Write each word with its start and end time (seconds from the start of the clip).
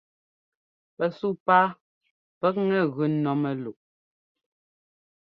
Pɛsuu 0.95 1.33
páa 1.45 1.67
pʉkŋɛ 2.39 2.79
gʉ 2.93 3.01
ɛ́nɔ́ 3.05 3.33
mɛ́luʼ. 3.41 3.77